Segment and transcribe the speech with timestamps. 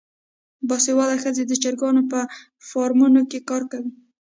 [0.67, 2.19] باسواده ښځې د چرګانو په
[2.69, 3.91] فارمونو کې کار کوي.